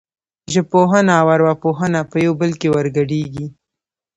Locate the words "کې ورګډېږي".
2.59-3.45